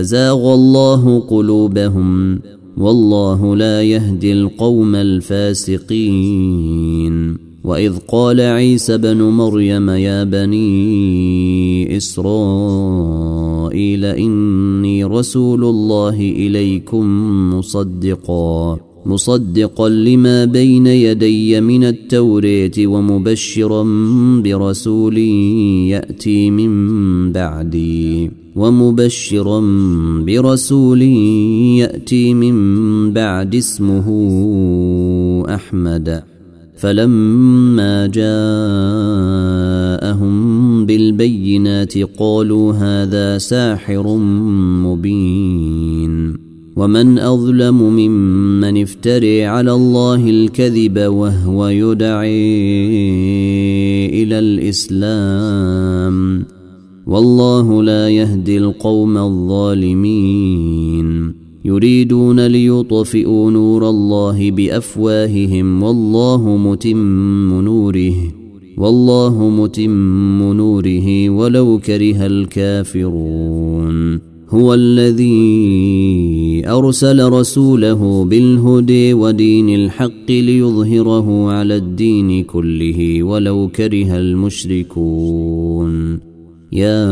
أزاغ 0.00 0.54
الله 0.54 1.20
قلوبهم 1.20 2.40
والله 2.76 3.56
لا 3.56 3.82
يهدي 3.82 4.32
القوم 4.32 4.94
الفاسقين. 4.94 6.24
وإذ 7.64 7.92
قال 8.08 8.40
عيسى 8.40 8.98
بن 8.98 9.22
مريم 9.22 9.90
يا 9.90 10.24
بني 10.24 11.96
إسرائيل 11.96 12.84
إني 14.04 15.04
رسول 15.04 15.64
الله 15.64 16.20
إليكم 16.20 17.04
مصدقا. 17.54 18.78
مصدقا 19.06 19.88
لما 19.88 20.44
بين 20.44 20.86
يدي 20.86 21.60
من 21.60 21.84
التوراه 21.84 22.70
ومبشرا 22.78 23.82
برسول 24.44 25.18
يأتي 25.88 26.50
من 26.50 27.32
بعدي. 27.32 28.30
ومبشرا 28.56 29.60
برسول 30.26 31.02
يأتي 31.82 32.34
من 32.34 33.12
بعد 33.12 33.54
اسمه 33.54 34.06
أحمد. 35.54 36.22
فلما 36.76 38.06
جاءهم 38.06 38.34
بالبينات 40.86 41.98
قالوا 42.18 42.72
هذا 42.72 43.38
ساحر 43.38 44.16
مبين. 44.86 46.23
ومن 46.76 47.18
أظلم 47.18 47.82
ممن 47.82 48.82
افتري 48.82 49.44
على 49.44 49.72
الله 49.72 50.30
الكذب 50.30 50.98
وهو 50.98 51.68
يدعي 51.68 52.62
إلى 54.22 54.38
الإسلام 54.38 56.44
والله 57.06 57.82
لا 57.82 58.08
يهدي 58.08 58.58
القوم 58.58 59.18
الظالمين. 59.18 61.04
يريدون 61.64 62.46
ليطفئوا 62.46 63.50
نور 63.50 63.88
الله 63.88 64.50
بأفواههم 64.50 65.82
والله 65.82 66.56
متم 66.56 67.60
نوره 67.60 68.14
والله 68.78 69.50
متم 69.50 70.52
نوره 70.52 71.30
ولو 71.30 71.78
كره 71.78 72.26
الكافرون. 72.26 74.20
هو 74.50 74.74
الذي 74.74 76.53
أرسل 76.66 77.28
رسوله 77.28 78.24
بالهدى 78.24 79.14
ودين 79.14 79.68
الحق 79.68 80.30
ليظهره 80.30 81.50
على 81.50 81.76
الدين 81.76 82.44
كله 82.44 83.22
ولو 83.22 83.68
كره 83.68 84.18
المشركون. 84.18 86.20
يا 86.72 87.04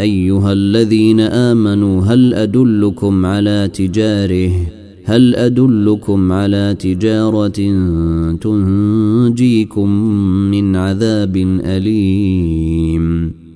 أيها 0.00 0.52
الذين 0.52 1.20
آمنوا 1.20 2.02
هل 2.02 2.34
أدلكم 2.34 3.26
على 3.26 3.70
تجاره؟ 3.74 4.52
هل 5.04 5.34
أدلكم 5.34 6.32
على 6.32 6.76
تجارة 6.78 7.60
تنجيكم 8.40 9.90
من 10.50 10.76
عذاب 10.76 11.36
أليم؟ 11.64 13.39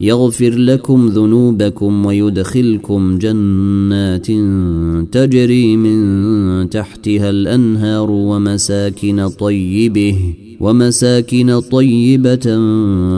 يغفر 0.00 0.50
لكم 0.50 1.08
ذنوبكم 1.08 2.06
ويدخلكم 2.06 3.18
جنات 3.18 4.26
تجري 5.12 5.76
من 5.76 6.70
تحتها 6.70 7.30
الأنهار 7.30 8.10
ومساكن 8.10 9.28
طيبه 9.28 10.34
ومساكن 10.60 11.60
طيبة 11.60 12.46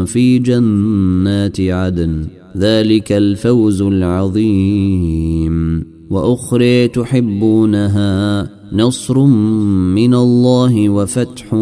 في 0.05 0.39
جنات 0.39 1.61
عدن. 1.61 2.25
ذلك 2.57 3.13
الفوز 3.13 3.83
العظيم. 3.83 5.87
وأخرى 6.11 6.89
تحبونها 6.89 8.51
نصر 8.73 9.25
من 9.95 10.15
الله 10.15 10.89
وفتح 10.89 11.55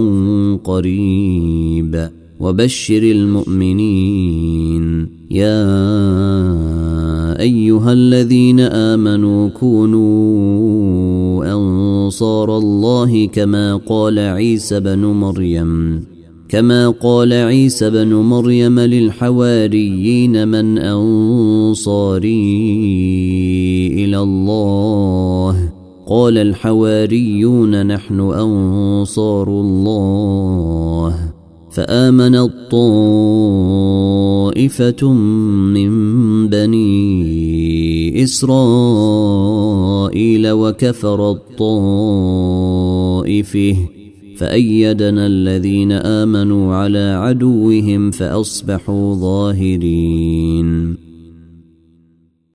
قريب. 0.65 2.20
وبشر 2.41 3.03
المؤمنين. 3.03 4.83
يا 5.31 5.81
أيها 7.41 7.93
الذين 7.93 8.61
آمنوا 8.61 9.49
كونوا 9.49 11.45
أنصار 11.53 12.59
الله 12.59 13.27
كما 13.27 13.77
قال 13.77 14.19
عيسى 14.19 14.81
بن 14.81 14.99
مريم. 14.99 16.03
كما 16.49 16.89
قال 16.89 17.33
عيسى 17.33 17.91
بن 17.91 18.15
مريم 18.15 18.81
للحواريين 18.81 20.49
من 20.49 20.79
أنصاري 20.79 22.31
إلى 23.95 24.19
الله. 24.19 25.73
قال 26.09 26.39
الحواريون 26.39 27.87
نحن 27.87 28.21
أنصار 28.21 29.49
الله. 29.49 31.30
فامنت 31.71 32.51
طائفه 34.51 35.13
من 35.13 35.91
بني 36.49 38.23
إسرائيل 38.25 39.21
وكفر 40.51 41.31
الطائفة 41.31 42.51
فأيدنا 44.37 45.27
الذين 45.27 45.93
آمنوا 45.93 46.75
على 46.75 47.15
عدوهم 47.19 48.11
فأصبحوا 48.11 49.15
ظاهرين. 49.15 51.10